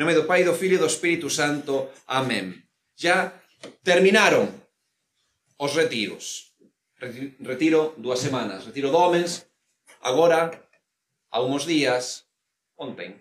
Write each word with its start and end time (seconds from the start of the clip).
nome 0.00 0.14
do 0.14 0.24
Pai, 0.24 0.40
do 0.44 0.56
Filho 0.56 0.76
e 0.76 0.78
do 0.80 0.88
Espírito 0.88 1.28
Santo. 1.28 1.92
Amén. 2.08 2.56
Ya 2.96 3.36
terminaron 3.84 4.48
os 5.60 5.76
retiros. 5.76 6.56
Retiro 6.96 7.92
dúas 8.00 8.24
semanas. 8.24 8.64
Retiro 8.64 8.88
de 8.88 8.96
homens. 8.96 9.44
Agora, 10.00 10.56
a 11.28 11.44
uns 11.44 11.68
días, 11.68 12.24
ontem, 12.80 13.20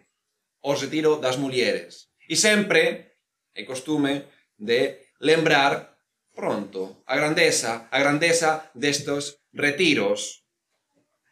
o 0.64 0.72
retiro 0.72 1.20
das 1.20 1.36
mulleres. 1.36 2.16
E 2.32 2.40
sempre 2.40 3.12
é 3.52 3.68
costume 3.68 4.24
de 4.56 5.04
lembrar 5.20 6.00
pronto 6.32 7.04
a 7.04 7.20
grandeza, 7.20 7.92
a 7.92 8.00
grandeza 8.00 8.72
destes 8.72 9.44
retiros. 9.52 10.48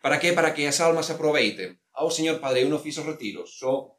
Para 0.04 0.20
que? 0.20 0.36
Para 0.36 0.52
que 0.52 0.67
as 0.67 0.84
almas 0.84 1.08
aproveiten. 1.08 1.80
Ao 1.95 2.11
Señor 2.11 2.44
Padre, 2.44 2.67
eu 2.67 2.70
non 2.70 2.84
os 2.84 3.08
retiros, 3.08 3.56
só 3.56 3.95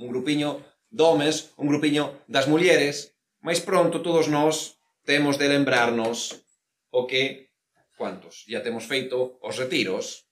un 0.00 0.08
grupiño 0.08 0.77
de 0.90 1.02
homes, 1.04 1.52
un 1.60 1.68
grupiño 1.68 2.24
das 2.26 2.48
mulleres, 2.48 3.14
máis 3.44 3.60
pronto 3.60 4.00
todos 4.00 4.26
nós 4.28 4.80
temos 5.04 5.36
de 5.36 5.48
lembrarnos 5.48 6.44
o 6.90 7.06
que, 7.06 7.52
cuantos, 7.96 8.44
ya 8.48 8.60
temos 8.64 8.84
feito 8.84 9.38
os 9.40 9.56
retiros, 9.56 10.28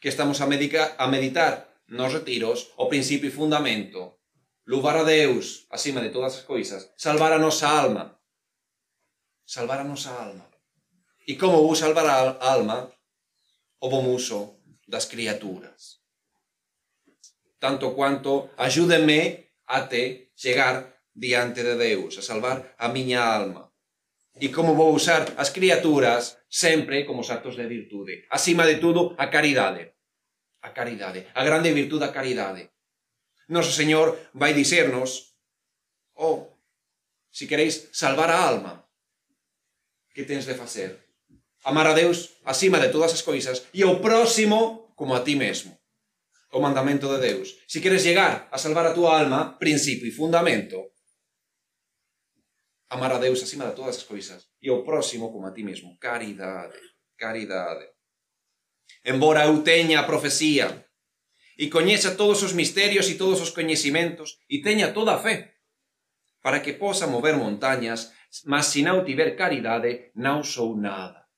que 0.00 0.08
estamos 0.08 0.40
a, 0.40 0.46
medica, 0.46 0.96
a 0.98 1.06
meditar 1.06 1.70
nos 1.86 2.14
retiros 2.14 2.72
o 2.78 2.88
principio 2.88 3.28
e 3.28 3.34
fundamento, 3.34 4.22
louvar 4.64 4.96
a 4.96 5.04
Deus 5.04 5.66
acima 5.70 6.00
de 6.00 6.10
todas 6.10 6.38
as 6.38 6.44
coisas, 6.46 6.94
salvar 6.96 7.32
a 7.34 7.42
nosa 7.42 7.68
alma, 7.68 8.18
salvar 9.44 9.80
a 9.80 9.84
nosa 9.84 10.10
alma. 10.14 10.46
E 11.26 11.36
como 11.36 11.62
vou 11.62 11.74
salvar 11.74 12.06
a 12.06 12.38
alma? 12.40 12.90
O 13.80 13.88
bom 13.88 14.14
uso 14.14 14.60
das 14.86 15.06
criaturas 15.06 15.99
tanto 17.60 17.94
cuanto 17.94 18.50
ayúdeme 18.56 19.52
até 19.68 20.32
chegar 20.34 21.04
diante 21.14 21.62
de 21.62 21.76
Deus, 21.76 22.18
a 22.18 22.22
salvar 22.24 22.74
a 22.80 22.88
miña 22.88 23.22
alma. 23.22 23.70
E 24.40 24.48
como 24.48 24.74
vou 24.74 24.96
usar 24.96 25.36
as 25.36 25.52
criaturas 25.52 26.40
sempre 26.48 27.04
como 27.04 27.20
actos 27.20 27.54
de 27.60 27.66
virtude. 27.68 28.24
Acima 28.30 28.64
de 28.64 28.80
tudo, 28.80 29.14
a 29.20 29.28
caridade. 29.28 30.00
A 30.62 30.72
caridade. 30.72 31.28
A 31.34 31.44
grande 31.44 31.70
virtude 31.76 32.08
da 32.08 32.14
caridade. 32.14 32.72
Noso 33.48 33.72
Señor 33.74 34.30
vai 34.32 34.54
dicernos, 34.54 35.36
oh, 36.14 36.56
se 37.30 37.46
queréis 37.46 37.90
salvar 37.92 38.30
a 38.30 38.38
alma, 38.46 38.86
que 40.14 40.24
tens 40.24 40.46
de 40.46 40.54
facer? 40.54 41.10
Amar 41.64 41.86
a 41.86 41.94
Deus 41.94 42.40
acima 42.44 42.78
de 42.78 42.88
todas 42.88 43.12
as 43.12 43.22
coisas 43.22 43.66
e 43.74 43.82
ao 43.82 44.00
próximo 44.00 44.94
como 44.94 45.14
a 45.14 45.24
ti 45.24 45.34
mesmo 45.34 45.79
o 46.52 46.60
mandamento 46.60 47.06
de 47.14 47.18
Deus. 47.20 47.58
Se 47.66 47.80
queres 47.80 48.02
llegar 48.02 48.48
a 48.50 48.58
salvar 48.58 48.86
a 48.86 48.94
tua 48.94 49.18
alma, 49.18 49.58
principio 49.58 50.08
e 50.08 50.12
fundamento, 50.12 50.92
amar 52.90 53.12
a 53.12 53.18
Deus 53.18 53.42
acima 53.42 53.66
de 53.66 53.76
todas 53.76 53.96
as 53.98 54.02
coisas 54.02 54.50
e 54.60 54.68
ao 54.68 54.82
próximo 54.82 55.30
como 55.30 55.46
a 55.46 55.54
ti 55.54 55.62
mesmo. 55.62 55.96
Caridade, 55.98 56.78
caridade. 57.16 57.86
Embora 59.04 59.46
eu 59.46 59.62
teña 59.62 60.00
a 60.00 60.08
profecía 60.10 60.86
e 61.56 61.70
coñeza 61.70 62.18
todos 62.18 62.42
os 62.42 62.52
misterios 62.52 63.06
e 63.08 63.14
todos 63.14 63.38
os 63.40 63.54
coñecimentos 63.54 64.42
e 64.50 64.58
teña 64.60 64.92
toda 64.92 65.14
a 65.14 65.22
fe 65.22 65.54
para 66.42 66.62
que 66.64 66.72
posa 66.72 67.06
mover 67.06 67.36
montañas, 67.36 68.16
mas 68.48 68.72
se 68.72 68.80
non 68.82 69.04
tiver 69.04 69.36
caridade, 69.36 70.10
non 70.16 70.42
sou 70.42 70.74
nada. 70.74 71.28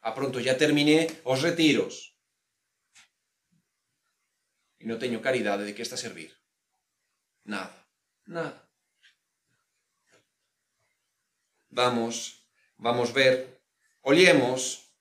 A 0.00 0.14
pronto, 0.14 0.38
ya 0.38 0.54
terminé 0.54 1.10
os 1.26 1.42
retiros 1.42 2.13
e 4.84 4.86
non 4.86 5.00
teño 5.00 5.24
caridade 5.24 5.64
de 5.64 5.72
que 5.72 5.80
está 5.80 5.96
a 5.96 6.04
servir. 6.04 6.28
Nada, 7.48 7.72
nada. 8.28 8.68
Vamos, 11.72 12.44
vamos 12.76 13.08
ver, 13.16 13.64
oliemos, 14.04 14.92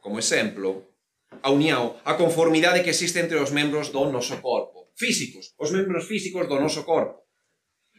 como 0.00 0.16
exemplo, 0.16 0.96
a 1.44 1.52
uniao, 1.52 2.00
a 2.08 2.16
conformidade 2.16 2.80
que 2.80 2.88
existe 2.88 3.20
entre 3.20 3.36
os 3.36 3.52
membros 3.52 3.92
do 3.92 4.08
noso 4.08 4.40
corpo, 4.40 4.88
físicos, 4.96 5.52
os 5.60 5.68
membros 5.76 6.08
físicos 6.08 6.48
do 6.48 6.56
noso 6.56 6.80
corpo, 6.88 7.28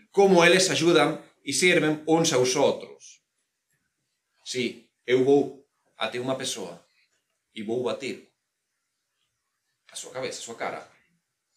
como 0.09 0.41
eles 0.41 0.65
axudan 0.73 1.21
e 1.45 1.53
sirven 1.53 2.01
uns 2.09 2.33
aos 2.33 2.57
outros. 2.57 3.21
Si, 4.41 4.89
eu 5.05 5.21
vou 5.21 5.61
até 5.93 6.17
unha 6.17 6.33
persoa 6.33 6.81
e 7.53 7.61
vou 7.61 7.85
bater 7.85 8.30
súa 10.01 10.17
cabeza, 10.17 10.41
a 10.41 10.47
súa 10.50 10.57
cara, 10.57 10.81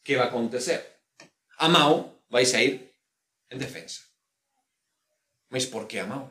que 0.04 0.20
vai 0.20 0.28
acontecer? 0.28 0.80
A 1.56 1.66
Mao 1.72 2.20
vai 2.28 2.44
sair 2.44 2.92
en 3.48 3.58
defensa. 3.58 4.04
Mas 5.48 5.64
por 5.64 5.88
que 5.88 5.96
a 6.00 6.06
Mao? 6.06 6.28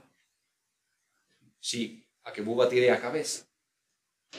Si 1.57 2.05
a 2.23 2.29
que 2.31 2.45
vou 2.45 2.55
batir 2.55 2.85
a 2.91 3.01
cabeza. 3.01 3.49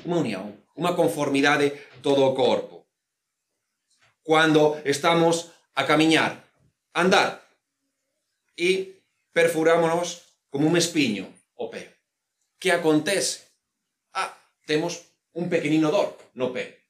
Uma 0.07 0.23
unión, 0.23 0.55
unha 0.79 0.95
conformidade 0.95 1.75
todo 1.99 2.23
o 2.23 2.34
corpo. 2.34 2.87
Cando 4.23 4.79
estamos 4.87 5.51
a 5.75 5.83
camiñar, 5.84 6.33
a 6.95 7.01
andar, 7.03 7.31
e 8.57 9.03
perfurámonos 9.34 10.39
como 10.49 10.71
un 10.71 10.79
espiño 10.79 11.27
o 11.59 11.71
pé. 11.71 11.91
Que 12.59 12.71
acontece? 12.71 13.51
Ah, 14.15 14.31
temos 14.65 15.11
un 15.34 15.51
pequenino 15.51 15.91
dor 15.91 16.15
no 16.39 16.55
pé. 16.55 16.84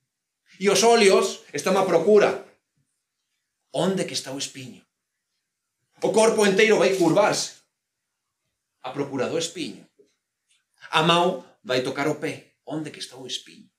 E 0.58 0.70
os 0.70 0.82
óleos 0.82 1.42
están 1.52 1.76
a 1.76 1.86
procura. 1.86 2.46
Onde 3.74 4.06
que 4.06 4.14
está 4.14 4.30
o 4.30 4.38
espiño? 4.38 4.86
O 6.02 6.12
corpo 6.12 6.46
inteiro 6.46 6.78
vai 6.78 6.94
curvarse 6.94 7.64
a 8.82 8.92
procura 8.92 9.28
do 9.28 9.38
espiño. 9.38 9.88
A 10.90 11.02
mão 11.02 11.42
vai 11.64 11.82
tocar 11.82 12.06
o 12.06 12.20
pé, 12.20 12.54
onde 12.66 12.90
que 12.90 13.00
está 13.00 13.16
o 13.16 13.26
espiño. 13.26 13.70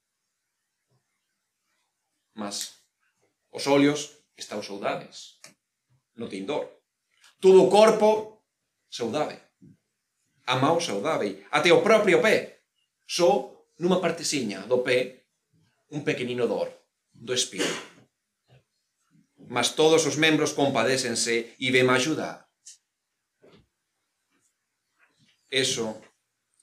Mas 2.34 2.82
os 3.52 3.68
ollos 3.68 4.26
están 4.36 4.62
saudades, 4.64 5.40
no 6.16 6.28
tindor. 6.28 6.68
Todo 7.40 7.64
o 7.64 7.70
corpo 7.70 8.44
saudade. 8.90 9.40
A 10.46 10.58
mão 10.58 10.82
saudável, 10.82 11.46
até 11.52 11.72
o 11.72 11.82
propio 11.82 12.22
pé. 12.22 12.64
Só 13.08 13.54
numa 13.78 14.02
parteciña 14.02 14.68
do 14.68 14.84
pé 14.84 15.25
un 15.90 16.04
pequenino 16.04 16.48
dor 16.48 16.72
do 17.14 17.34
espírito. 17.34 17.82
Mas 19.48 19.76
todos 19.76 20.06
os 20.06 20.18
membros 20.18 20.54
compadécense 20.54 21.56
e 21.60 21.68
ven 21.72 21.90
ayudar. 21.90 22.50
Eso, 25.50 26.02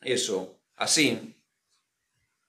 eso, 0.02 0.60
así, 0.76 1.38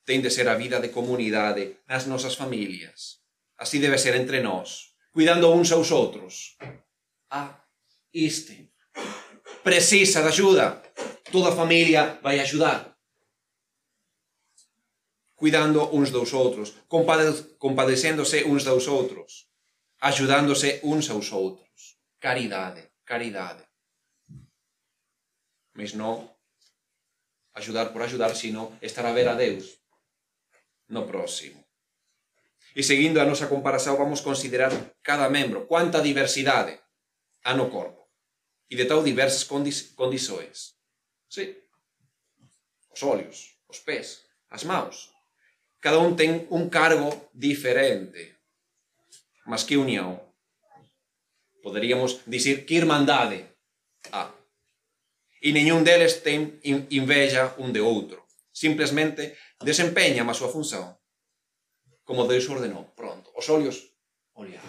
ten 0.03 0.19
de 0.21 0.33
ser 0.33 0.49
a 0.49 0.59
vida 0.59 0.81
de 0.81 0.89
comunidade 0.89 1.79
nas 1.87 2.09
nosas 2.09 2.35
familias. 2.35 3.23
Así 3.55 3.79
debe 3.79 4.01
ser 4.01 4.15
entre 4.17 4.41
nós, 4.41 4.97
cuidando 5.13 5.53
uns 5.53 5.71
aos 5.71 5.93
outros. 5.93 6.57
Ah, 7.29 7.63
este 8.11 8.73
precisa 9.63 10.21
de 10.21 10.27
axuda. 10.27 10.83
Toda 11.31 11.49
a 11.49 11.55
familia 11.55 12.19
vai 12.21 12.39
axudar. 12.39 12.92
cuidando 15.43 15.91
uns 15.91 16.09
dos 16.09 16.31
outros, 16.31 16.71
compadecéndose 17.59 18.45
uns 18.45 18.63
dos 18.63 18.87
outros, 18.87 19.51
axudándose 19.99 20.79
uns 20.87 21.09
aos 21.09 21.35
outros. 21.35 21.99
Caridade, 22.17 22.95
caridade. 23.03 23.67
Mas 25.75 25.91
non 25.99 26.31
ajudar 27.59 27.91
por 27.91 27.99
ajudar, 28.07 28.31
sino 28.39 28.79
estar 28.79 29.03
a 29.03 29.11
ver 29.11 29.27
a 29.27 29.35
Deus 29.35 29.83
no 30.87 31.03
próximo. 31.03 31.59
E 32.71 32.79
seguindo 32.79 33.19
a 33.19 33.27
nosa 33.27 33.51
comparación 33.51 33.99
vamos 33.99 34.23
considerar 34.23 34.71
cada 35.03 35.27
membro, 35.27 35.67
quanta 35.67 35.99
diversidade 35.99 36.79
há 37.43 37.51
no 37.51 37.67
corpo. 37.67 38.07
E 38.71 38.79
de 38.79 38.87
tal 38.87 39.03
diversas 39.03 39.43
condis, 39.43 39.91
condições. 39.91 40.79
Sí. 41.27 41.67
Os 42.95 43.03
olhos, 43.03 43.59
os 43.67 43.83
pés, 43.83 44.23
as 44.47 44.63
mãos, 44.63 45.12
cada 45.83 46.00
un 46.00 46.15
ten 46.15 46.47
un 46.47 46.71
cargo 46.71 47.12
diferente, 47.35 48.39
mas 49.44 49.68
que 49.68 49.75
unión. 49.75 50.15
Poderíamos 51.59 52.24
dicir 52.24 52.63
que 52.65 52.80
irmandade. 52.80 53.51
Ah, 54.15 54.31
e 55.44 55.51
nenhum 55.51 55.83
deles 55.83 56.24
ten 56.24 56.56
inveja 56.63 57.51
un 57.59 57.75
de 57.75 57.83
outro. 57.83 58.24
Simplemente 58.56 59.35
desempeña 59.59 60.24
a 60.24 60.31
súa 60.31 60.47
función 60.47 60.95
como 62.07 62.27
Deus 62.31 62.47
ordenou. 62.47 62.88
Pronto. 62.95 63.31
Os 63.36 63.47
olhos, 63.51 63.91
olhar. 64.39 64.63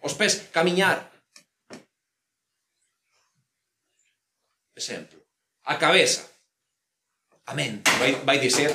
Os 0.00 0.16
pés, 0.16 0.48
camiñar. 0.48 1.12
Exemplo. 4.72 5.20
A 5.64 5.76
cabeza, 5.76 6.24
a 7.44 7.52
mente. 7.52 7.90
Vai, 8.00 8.12
vai 8.24 8.38
dizer 8.40 8.72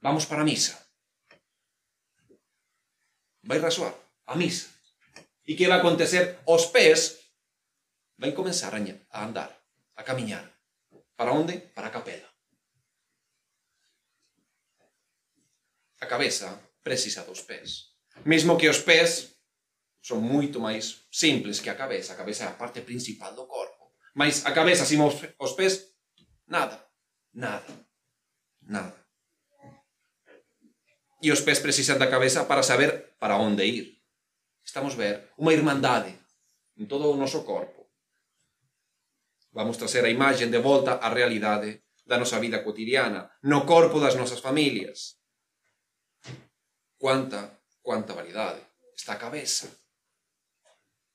Vamos 0.00 0.26
para 0.26 0.42
a 0.42 0.44
misa. 0.44 0.78
Vai 3.42 3.58
rasoar 3.58 3.94
a 4.26 4.36
misa. 4.36 4.68
E 5.46 5.56
que 5.56 5.66
vai 5.66 5.78
acontecer? 5.78 6.38
Os 6.46 6.66
pés 6.66 7.18
vai 8.18 8.32
comenzar 8.32 8.74
a 8.74 9.24
andar, 9.24 9.50
a 9.96 10.02
camiñar. 10.02 10.44
Para 11.16 11.32
onde? 11.32 11.58
Para 11.74 11.88
a 11.88 11.90
capela. 11.90 12.28
A 16.00 16.06
cabeza 16.06 16.60
precisa 16.82 17.24
dos 17.24 17.42
pés. 17.42 17.96
Mesmo 18.24 18.56
que 18.56 18.68
os 18.68 18.78
pés 18.78 19.34
son 20.00 20.22
moito 20.22 20.60
máis 20.60 21.08
simples 21.10 21.58
que 21.60 21.70
a 21.70 21.74
cabeza. 21.74 22.12
A 22.12 22.16
cabeza 22.16 22.44
é 22.44 22.48
a 22.48 22.58
parte 22.58 22.82
principal 22.82 23.34
do 23.34 23.46
corpo. 23.46 23.94
Mas 24.14 24.46
a 24.46 24.52
cabeza 24.52 24.86
sin 24.86 25.00
os 25.02 25.52
pés, 25.58 25.94
nada. 26.46 26.86
Nada. 27.34 27.77
e 31.28 31.30
os 31.30 31.44
pés 31.44 31.60
precisan 31.60 32.00
da 32.00 32.08
cabeza 32.08 32.48
para 32.48 32.64
saber 32.64 33.12
para 33.20 33.36
onde 33.36 33.68
ir. 33.68 34.00
Estamos 34.64 34.96
ver 34.96 35.28
unha 35.36 35.52
irmandade 35.52 36.16
en 36.80 36.88
todo 36.88 37.12
o 37.12 37.20
noso 37.20 37.44
corpo. 37.44 37.92
Vamos 39.52 39.76
trazer 39.76 40.08
a 40.08 40.12
imagen 40.12 40.48
de 40.48 40.56
volta 40.56 40.96
á 40.96 41.12
realidade 41.12 41.84
da 42.08 42.16
nosa 42.16 42.40
vida 42.40 42.64
cotidiana, 42.64 43.28
no 43.44 43.68
corpo 43.68 44.00
das 44.00 44.16
nosas 44.16 44.40
familias. 44.40 45.20
Quanta, 46.96 47.60
quanta 47.84 48.16
variedade. 48.16 48.64
Está 48.96 49.20
a 49.20 49.20
cabeza, 49.20 49.68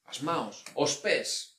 as 0.05 0.21
maos, 0.21 0.61
os 0.77 0.93
pés. 1.01 1.57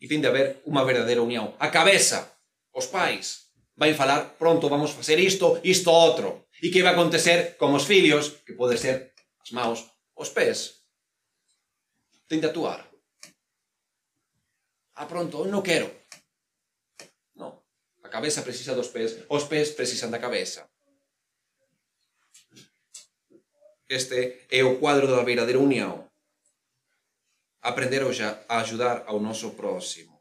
E 0.00 0.08
tem 0.08 0.24
de 0.24 0.28
haber 0.32 0.64
unha 0.64 0.88
verdadeira 0.88 1.20
unión. 1.20 1.52
A 1.60 1.68
cabeza, 1.68 2.24
os 2.72 2.88
pais, 2.88 3.43
vai 3.76 3.94
falar 3.94 4.38
pronto 4.38 4.68
vamos 4.68 4.92
facer 4.92 5.18
isto, 5.18 5.60
isto 5.64 5.90
outro. 5.90 6.46
E 6.62 6.70
que 6.70 6.82
vai 6.82 6.94
acontecer 6.94 7.58
con 7.58 7.74
os 7.74 7.84
filhos, 7.84 8.40
que 8.46 8.54
pode 8.54 8.78
ser 8.78 9.12
as 9.42 9.50
maus, 9.50 9.84
os 10.14 10.30
pés. 10.30 10.86
Ten 12.28 12.40
de 12.40 12.48
atuar. 12.48 12.80
Ah, 14.94 15.06
pronto, 15.10 15.44
non 15.44 15.60
quero. 15.60 15.90
Non. 17.34 17.52
A 18.06 18.08
cabeza 18.08 18.46
precisa 18.46 18.78
dos 18.78 18.88
pés, 18.94 19.26
os 19.28 19.44
pés 19.50 19.74
precisan 19.74 20.14
da 20.14 20.22
cabeza. 20.22 20.70
Este 23.90 24.46
é 24.48 24.64
o 24.64 24.78
quadro 24.80 25.10
da 25.10 25.26
verdadeira 25.26 25.60
união. 25.60 26.08
Aprender 27.60 28.00
a 28.48 28.60
ajudar 28.60 29.04
ao 29.06 29.20
nosso 29.20 29.50
próximo 29.52 30.13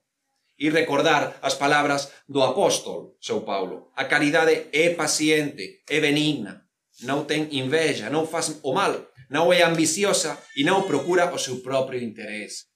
e 0.57 0.69
recordar 0.69 1.37
as 1.41 1.55
palabras 1.55 2.11
do 2.27 2.41
apóstol 2.43 3.17
São 3.19 3.41
Paulo. 3.41 3.91
A 3.95 4.05
caridade 4.05 4.69
é 4.71 4.93
paciente, 4.93 5.81
é 5.89 5.99
benigna, 5.99 6.63
non 7.01 7.25
ten 7.25 7.49
inveja, 7.51 8.09
non 8.09 8.29
faz 8.29 8.61
o 8.61 8.71
mal, 8.71 9.09
non 9.33 9.49
é 9.49 9.65
ambiciosa 9.65 10.37
e 10.53 10.61
non 10.61 10.85
procura 10.85 11.33
o 11.33 11.41
seu 11.41 11.59
propio 11.65 11.97
interés. 11.97 12.69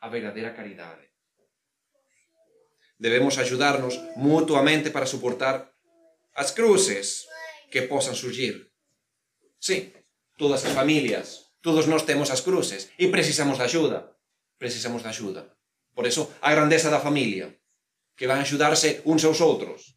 A 0.00 0.08
verdadeira 0.08 0.56
caridade. 0.56 1.04
Debemos 2.96 3.36
ayudarnos 3.36 4.00
mutuamente 4.16 4.88
para 4.88 5.04
suportar 5.04 5.68
as 6.32 6.52
cruces 6.52 7.28
que 7.68 7.84
posan 7.84 8.16
surgir. 8.16 8.72
Sí, 9.60 9.92
todas 10.40 10.64
as 10.64 10.72
familias, 10.72 11.52
todos 11.60 11.84
nós 11.86 12.08
temos 12.08 12.32
as 12.32 12.40
cruces 12.40 12.88
e 12.96 13.08
precisamos 13.08 13.58
de 13.58 13.64
axuda. 13.64 14.16
Precisamos 14.56 15.02
de 15.02 15.08
axuda. 15.08 15.55
Por 15.96 16.04
eso 16.04 16.36
a 16.44 16.52
grandeza 16.52 16.92
da 16.92 17.00
familia, 17.00 17.48
que 18.12 18.28
van 18.28 18.44
axudarse 18.44 19.00
uns 19.08 19.24
aos 19.24 19.40
outros. 19.40 19.96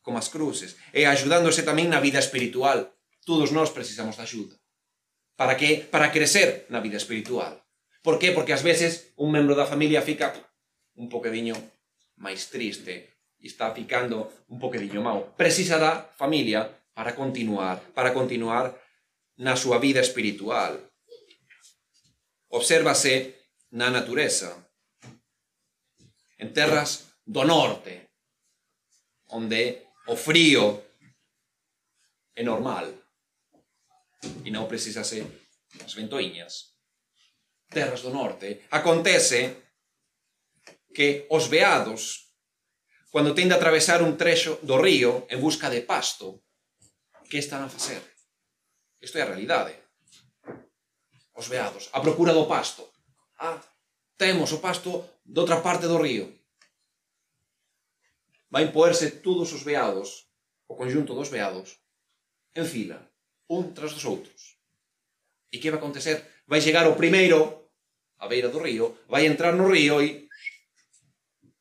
Como 0.00 0.16
as 0.16 0.32
cruces, 0.32 0.80
e 0.96 1.04
axudándose 1.04 1.60
tamén 1.60 1.92
na 1.92 2.00
vida 2.00 2.16
espiritual. 2.16 2.96
Todos 3.28 3.52
nós 3.52 3.68
precisamos 3.68 4.16
de 4.16 4.24
axuda. 4.24 4.56
Para 5.36 5.60
que? 5.60 5.84
Para 5.92 6.08
crecer 6.08 6.64
na 6.72 6.80
vida 6.80 6.96
espiritual. 6.96 7.60
Por 8.00 8.16
qué? 8.16 8.32
Porque 8.32 8.56
ás 8.56 8.64
veces 8.64 9.12
un 9.20 9.28
membro 9.28 9.52
da 9.52 9.68
familia 9.68 10.00
fica 10.00 10.32
un 10.96 11.12
poquediño 11.12 11.56
máis 12.16 12.48
triste 12.48 13.20
e 13.36 13.44
está 13.44 13.72
ficando 13.76 14.32
un 14.48 14.56
poquediño 14.56 15.04
mau. 15.04 15.36
Precisa 15.36 15.76
da 15.76 16.08
familia 16.16 16.64
para 16.96 17.12
continuar, 17.12 17.80
para 17.92 18.16
continuar 18.16 18.72
na 19.36 19.52
súa 19.56 19.76
vida 19.80 20.00
espiritual. 20.00 20.80
Obsérvase 22.48 23.39
na 23.70 23.90
natureza, 23.90 24.56
en 26.38 26.50
terras 26.50 27.14
do 27.22 27.44
norte, 27.44 28.10
onde 29.30 29.86
o 30.06 30.16
frío 30.16 30.82
é 32.34 32.42
normal 32.42 32.90
e 34.44 34.48
non 34.50 34.66
precisa 34.66 35.06
ser 35.06 35.22
as 35.84 35.94
ventoiñas. 35.94 36.74
Terras 37.70 38.02
do 38.02 38.10
norte. 38.10 38.66
Acontece 38.74 39.70
que 40.90 41.30
os 41.30 41.46
veados, 41.46 42.34
cando 43.14 43.36
tende 43.36 43.54
a 43.54 43.58
atravesar 43.62 44.02
un 44.02 44.18
trecho 44.18 44.58
do 44.66 44.74
río 44.74 45.30
en 45.30 45.38
busca 45.38 45.70
de 45.70 45.86
pasto, 45.86 46.42
que 47.30 47.38
están 47.38 47.62
a 47.62 47.70
facer? 47.70 48.02
Isto 48.98 49.18
é 49.18 49.22
a 49.22 49.30
realidade. 49.30 49.78
Os 51.38 51.46
veados, 51.46 51.88
a 51.94 52.02
procura 52.02 52.34
do 52.34 52.50
pasto 52.50 52.90
ah, 53.40 53.58
temos 54.20 54.52
o 54.52 54.60
pasto 54.60 55.08
doutra 55.24 55.64
parte 55.64 55.88
do 55.88 55.96
río. 55.96 56.28
Vai 58.52 58.70
poerse 58.70 59.24
todos 59.24 59.52
os 59.56 59.62
veados, 59.64 60.28
o 60.68 60.76
conjunto 60.76 61.14
dos 61.14 61.32
veados, 61.32 61.80
en 62.54 62.66
fila, 62.66 62.98
un 63.48 63.72
tras 63.72 63.96
dos 63.96 64.04
outros. 64.04 64.60
E 65.50 65.58
que 65.58 65.70
vai 65.72 65.80
acontecer? 65.80 66.44
Vai 66.46 66.60
chegar 66.60 66.86
o 66.86 66.98
primeiro 67.00 67.72
á 68.20 68.28
beira 68.28 68.52
do 68.52 68.60
río, 68.60 69.00
vai 69.08 69.24
entrar 69.24 69.56
no 69.56 69.66
río 69.72 70.04
e 70.04 70.28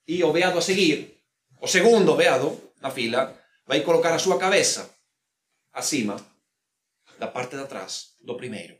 e 0.09 0.23
o 0.25 0.33
veado 0.33 0.57
a 0.57 0.65
seguir, 0.65 1.21
o 1.61 1.67
segundo 1.67 2.17
veado 2.17 2.73
na 2.81 2.89
fila, 2.89 3.21
vai 3.69 3.85
colocar 3.85 4.11
a 4.13 4.19
súa 4.19 4.41
cabeza 4.41 4.89
acima 5.71 6.17
da 7.21 7.29
parte 7.29 7.55
de 7.55 7.63
atrás 7.63 8.17
do 8.19 8.35
primeiro. 8.35 8.75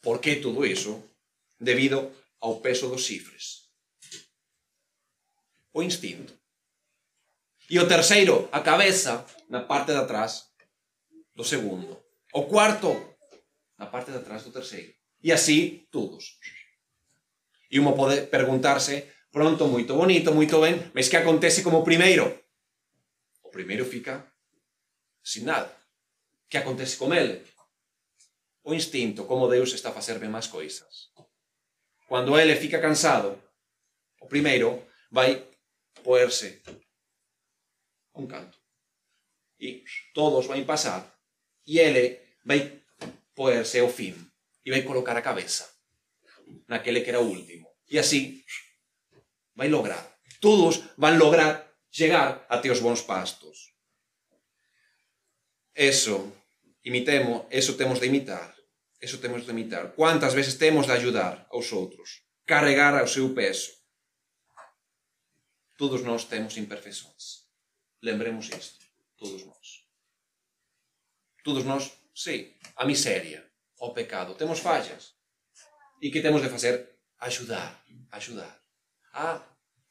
Por 0.00 0.20
que 0.22 0.36
todo 0.36 0.64
iso? 0.64 1.13
debido 1.58 2.12
ao 2.40 2.60
peso 2.60 2.88
dos 2.88 3.06
cifres. 3.06 3.70
O 5.72 5.82
instinto. 5.82 6.38
E 7.70 7.78
o 7.78 7.88
terceiro, 7.88 8.48
a 8.52 8.60
cabeza, 8.60 9.24
na 9.48 9.64
parte 9.64 9.92
de 9.92 9.98
atrás 9.98 10.52
do 11.34 11.42
segundo. 11.42 12.04
O 12.32 12.44
cuarto, 12.44 13.16
na 13.78 13.86
parte 13.86 14.10
de 14.10 14.18
atrás 14.18 14.44
do 14.44 14.52
terceiro. 14.52 14.92
E 15.22 15.32
así 15.32 15.88
todos. 15.90 16.38
E 17.70 17.80
uno 17.80 17.96
pode 17.96 18.28
perguntarse, 18.28 19.10
pronto, 19.32 19.66
moito 19.66 19.96
bonito, 19.96 20.30
moito 20.30 20.60
ben, 20.60 20.92
mas 20.94 21.08
que 21.08 21.16
acontece 21.16 21.64
como 21.64 21.82
primeiro? 21.82 22.28
O 23.42 23.50
primeiro 23.50 23.84
fica 23.84 24.30
sin 25.24 25.48
nada. 25.48 25.72
Que 26.46 26.58
acontece 26.58 27.00
con 27.00 27.10
ele? 27.16 27.42
O 28.62 28.74
instinto, 28.76 29.26
como 29.26 29.48
Deus 29.48 29.72
está 29.72 29.90
a 29.90 29.96
facer 29.96 30.20
ben 30.20 30.30
máis 30.30 30.46
coisas. 30.46 31.10
Cando 32.08 32.38
ele 32.38 32.56
fica 32.56 32.80
cansado, 32.80 33.42
o 34.20 34.26
primeiro 34.26 34.86
vai 35.10 35.48
poerse 36.02 36.62
un 38.14 38.26
canto. 38.26 38.58
E 39.58 39.84
todos 40.12 40.46
vai 40.46 40.64
pasar. 40.64 41.02
E 41.66 41.78
ele 41.78 42.20
vai 42.44 42.84
poerse 43.34 43.80
fin. 43.88 44.14
E 44.64 44.70
vai 44.70 44.82
colocar 44.82 45.16
a 45.16 45.22
cabeza 45.22 45.68
naquele 46.68 47.00
que 47.00 47.10
era 47.10 47.20
o 47.20 47.28
último. 47.28 47.68
E 47.88 47.98
así 47.98 48.44
vai 49.54 49.68
lograr. 49.68 50.04
Todos 50.40 50.82
van 50.96 51.18
lograr 51.18 51.72
chegar 51.90 52.46
até 52.48 52.70
os 52.70 52.80
bons 52.80 53.02
pastos. 53.02 53.72
Eso, 55.74 56.32
imitemos, 56.84 57.46
eso 57.50 57.76
temos 57.76 58.00
de 58.00 58.06
imitar. 58.06 58.53
Eso 59.04 59.18
temos 59.18 59.44
de 59.44 59.52
imitar. 59.52 59.92
Quantas 59.94 60.32
veces 60.32 60.56
temos 60.56 60.86
de 60.86 60.92
ajudar 60.92 61.46
aos 61.52 61.68
outros? 61.74 62.24
Carregar 62.46 62.94
ao 62.96 63.06
seu 63.06 63.34
peso. 63.34 63.70
Todos 65.76 66.00
nós 66.00 66.24
temos 66.24 66.56
imperfeccións. 66.56 67.44
Lembremos 68.00 68.48
isto. 68.48 68.80
Todos 69.20 69.44
nós. 69.44 69.84
Todos 71.44 71.64
nós, 71.68 71.92
sí, 72.14 72.56
a 72.80 72.86
miséria, 72.86 73.44
o 73.78 73.92
pecado. 73.92 74.36
Temos 74.40 74.60
fallas. 74.60 75.12
E 76.00 76.10
que 76.10 76.22
temos 76.22 76.40
de 76.40 76.48
facer? 76.48 76.96
Ajudar. 77.18 77.84
Ajudar. 78.10 78.56
Ah, 79.12 79.44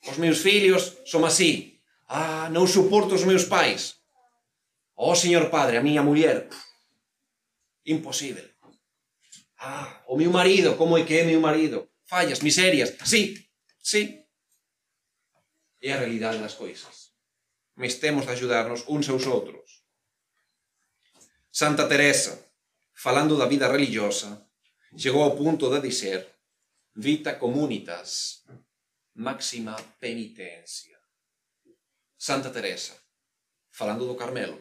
os 0.09 0.17
meus 0.17 0.39
filhos 0.41 0.97
son 1.05 1.21
así. 1.23 1.79
Ah, 2.09 2.49
non 2.49 2.65
suporto 2.65 3.13
os 3.13 3.29
meus 3.29 3.45
pais. 3.45 4.01
Oh, 4.97 5.13
señor 5.13 5.53
Padre, 5.53 5.77
a 5.77 5.85
miña 5.85 6.01
muller. 6.01 6.49
Imposible. 7.85 8.52
Ah, 9.65 10.03
o 10.07 10.17
meu 10.17 10.29
marido, 10.29 10.75
como 10.75 10.97
é 10.97 11.05
que 11.05 11.19
é 11.19 11.23
meu 11.23 11.39
marido? 11.39 11.89
Fallas, 12.03 12.41
miserias, 12.41 12.89
sí, 13.05 13.47
sí. 13.79 14.27
É 15.79 15.93
a 15.93 15.99
realidade 15.99 16.37
das 16.39 16.55
coisas. 16.55 17.13
Mas 17.73 17.95
temos 17.95 18.25
de 18.25 18.33
ajudarnos 18.33 18.83
uns 18.89 19.07
aos 19.07 19.25
outros. 19.25 19.85
Santa 21.49 21.87
Teresa, 21.87 22.33
falando 22.93 23.37
da 23.37 23.45
vida 23.45 23.71
religiosa, 23.71 24.45
chegou 24.97 25.23
ao 25.23 25.37
punto 25.37 25.69
de 25.69 25.79
dizer 25.79 26.27
vita 26.93 27.35
comunitas, 27.35 28.43
máxima 29.15 29.77
penitencia. 29.97 30.99
Santa 32.17 32.49
Teresa, 32.49 32.95
falando 33.71 34.05
do 34.05 34.15
Carmelo, 34.15 34.59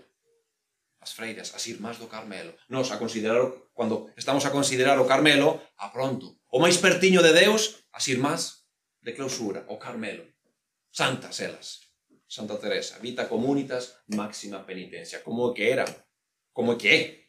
as 1.02 1.12
freiras, 1.12 1.50
as 1.54 1.66
irmás 1.66 1.98
do 1.98 2.06
Carmelo. 2.06 2.54
Nos, 2.70 2.94
a 2.94 2.96
considerar, 2.96 3.42
cando 3.74 4.14
estamos 4.14 4.46
a 4.46 4.54
considerar 4.54 4.96
o 5.02 5.08
Carmelo, 5.10 5.58
a 5.76 5.90
pronto, 5.90 6.38
o 6.46 6.62
máis 6.62 6.78
pertiño 6.78 7.18
de 7.26 7.34
Deus, 7.34 7.82
as 7.90 8.06
irmás 8.06 8.70
de 9.02 9.10
clausura, 9.10 9.66
o 9.66 9.82
Carmelo. 9.82 10.22
Santas 10.94 11.42
elas. 11.42 11.90
Santa 12.30 12.56
Teresa, 12.56 12.96
vita 13.02 13.28
comunitas, 13.28 13.98
máxima 14.08 14.64
penitencia. 14.64 15.20
Como 15.20 15.52
que 15.52 15.68
era, 15.68 15.84
como 16.54 16.78
que. 16.78 17.28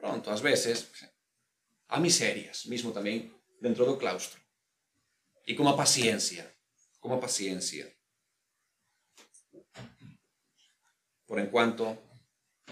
Pronto, 0.00 0.32
ás 0.32 0.40
veces, 0.40 0.90
a 1.92 2.00
miserias, 2.00 2.64
mismo 2.66 2.90
tamén 2.90 3.28
dentro 3.60 3.84
do 3.84 4.00
claustro. 4.00 4.40
E 5.44 5.52
como 5.52 5.68
a 5.70 5.76
paciencia, 5.76 6.48
como 6.98 7.14
a 7.14 7.22
paciencia. 7.22 7.84
Por 11.28 11.38
enquanto, 11.38 12.09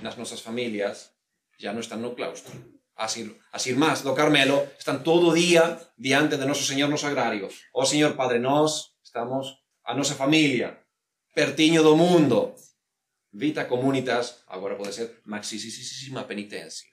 nas 0.03 0.17
nosas 0.17 0.43
familias 0.43 1.19
ya 1.59 1.75
non 1.75 1.83
están 1.83 2.01
no 2.01 2.15
claustro. 2.15 2.55
As, 2.99 3.15
ir, 3.19 3.31
as 3.55 3.67
irmás 3.67 4.03
do 4.03 4.15
Carmelo 4.15 4.67
están 4.79 5.03
todo 5.03 5.35
día 5.35 5.79
diante 5.99 6.39
de 6.39 6.47
noso 6.47 6.67
Señor 6.67 6.91
no 6.91 6.99
sagrario. 6.99 7.51
O 7.75 7.87
Señor 7.87 8.15
Padre, 8.15 8.39
nós 8.39 8.95
estamos 9.03 9.59
a 9.83 9.95
nosa 9.95 10.15
familia, 10.15 10.79
pertiño 11.35 11.83
do 11.83 11.95
mundo. 11.99 12.55
Vita 13.31 13.69
comunitas, 13.69 14.43
agora 14.49 14.75
pode 14.75 14.95
ser 14.95 15.21
maxisísima 15.27 16.27
penitencia. 16.27 16.91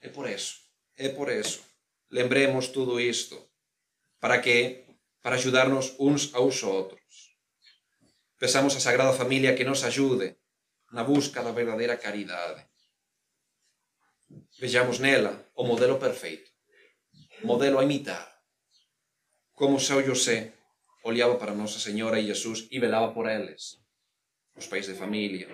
É 0.00 0.08
por 0.08 0.28
eso, 0.28 0.58
é 0.96 1.08
por 1.08 1.30
eso. 1.30 1.60
Lembremos 2.10 2.72
todo 2.72 2.98
isto. 2.98 3.36
Para 4.18 4.40
que? 4.40 4.86
Para 5.22 5.36
ayudarnos 5.36 5.94
uns 5.98 6.34
aos 6.34 6.62
outros. 6.62 7.36
Pesamos 8.38 8.74
a 8.74 8.80
Sagrada 8.80 9.12
Familia 9.12 9.54
que 9.54 9.68
nos 9.68 9.84
ayude 9.84 10.39
na 10.90 11.04
busca 11.04 11.42
da 11.42 11.52
verdadeira 11.52 11.96
caridade. 11.96 12.66
Vexamos 14.58 14.98
nela 14.98 15.50
o 15.54 15.64
modelo 15.64 15.98
perfeito, 15.98 16.50
modelo 17.42 17.78
a 17.78 17.84
imitar. 17.84 18.26
Como 19.52 19.78
São 19.78 20.02
José 20.02 20.54
olhaba 21.02 21.36
para 21.36 21.54
Nosa 21.54 21.78
Señora 21.78 22.20
e 22.20 22.26
Jesús 22.26 22.68
e 22.70 22.78
velaba 22.78 23.12
por 23.12 23.28
eles, 23.28 23.80
os 24.56 24.66
pais 24.66 24.86
de 24.86 24.94
familia. 24.94 25.48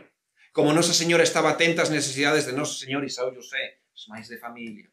Como 0.53 0.73
Nosa 0.73 0.95
Señora 0.95 1.23
estaba 1.23 1.51
atenta 1.51 1.83
ás 1.83 1.91
necesidades 1.91 2.47
de 2.47 2.53
Nosa 2.53 2.75
Señor 2.79 3.05
e 3.05 3.11
São 3.11 3.33
José, 3.35 3.81
os 3.95 4.09
máis 4.09 4.29
de 4.29 4.39
familia. 4.39 4.89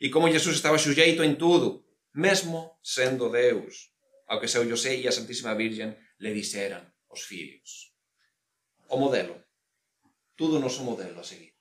E 0.00 0.10
como 0.10 0.30
Jesús 0.30 0.56
estaba 0.56 0.78
sujeito 0.78 1.22
en 1.22 1.36
tudo, 1.36 1.86
mesmo 2.12 2.78
sendo 2.82 3.30
Deus, 3.30 3.90
ao 4.26 4.40
que 4.40 4.48
São 4.48 4.66
José 4.66 4.96
e 4.96 5.08
a 5.08 5.12
Santísima 5.12 5.54
Virgen 5.54 5.96
le 6.18 6.32
dixeran 6.32 6.82
os 7.10 7.22
filhos. 7.22 7.92
O 8.88 8.96
modelo 8.96 9.43
todo 10.36 10.58
o 10.58 10.62
noso 10.62 10.82
modelo 10.82 11.20
a 11.20 11.26
seguir. 11.26 11.54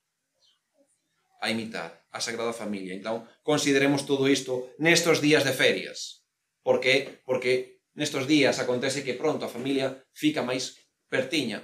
A 1.44 1.52
imitar 1.52 2.04
a 2.14 2.20
Sagrada 2.22 2.54
Familia. 2.54 2.94
Entón, 2.94 3.28
consideremos 3.42 4.06
todo 4.06 4.30
isto 4.30 4.74
nestos 4.78 5.20
días 5.20 5.44
de 5.44 5.54
ferias. 5.54 6.24
Por 6.62 6.80
que? 6.80 7.22
Porque 7.28 7.84
nestos 7.94 8.26
días 8.26 8.58
acontece 8.60 9.04
que 9.04 9.18
pronto 9.18 9.46
a 9.46 9.54
familia 9.54 10.06
fica 10.14 10.42
máis 10.46 10.80
pertiña, 11.12 11.60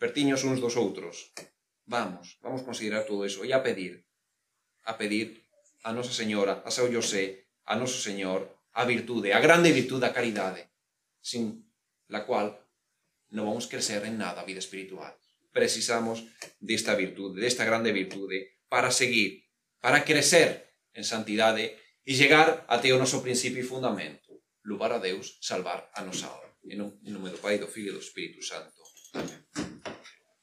pertiños 0.00 0.42
uns 0.42 0.58
dos 0.58 0.74
outros. 0.78 1.30
Vamos, 1.84 2.38
vamos 2.40 2.62
considerar 2.62 3.04
todo 3.04 3.24
eso 3.24 3.44
e 3.44 3.52
a 3.52 3.62
pedir, 3.62 4.04
a 4.84 4.96
pedir 4.96 5.44
a 5.84 5.92
Nosa 5.92 6.12
Señora, 6.12 6.64
a 6.64 6.70
São 6.72 6.88
José, 6.90 7.48
a 7.64 7.76
Noso 7.76 8.00
Señor, 8.00 8.48
a 8.72 8.84
virtude, 8.84 9.32
a 9.32 9.40
grande 9.40 9.72
virtude 9.72 10.06
da 10.06 10.14
caridade, 10.14 10.70
sin 11.20 11.66
la 12.08 12.24
cual 12.24 12.56
non 13.34 13.48
vamos 13.48 13.68
crecer 13.68 14.00
en 14.08 14.16
nada 14.16 14.40
a 14.40 14.48
vida 14.48 14.62
espiritual. 14.62 15.12
Precisamos 15.58 16.22
desta 16.62 16.94
virtude, 16.94 17.42
desta 17.42 17.66
grande 17.66 17.90
virtude, 17.90 18.62
para 18.70 18.94
seguir, 18.94 19.50
para 19.82 20.06
crecer 20.06 20.78
en 20.94 21.02
santidade 21.02 21.74
e 22.06 22.14
llegar 22.14 22.62
até 22.70 22.94
o 22.94 23.00
noso 23.02 23.18
principio 23.18 23.58
e 23.58 23.66
fundamento 23.66 24.38
louvar 24.62 24.92
a 24.92 25.02
Deus, 25.02 25.42
salvar 25.42 25.90
a 25.98 26.04
nosa 26.06 26.30
alma. 26.30 26.46
En 26.62 26.78
nome 27.10 27.34
do 27.34 27.42
Pai, 27.42 27.58
do 27.58 27.66
Filho 27.66 27.90
e 27.90 27.96
do 27.96 28.04
Espírito 28.04 28.38
Santo. 28.38 28.78
Amén. 29.18 29.97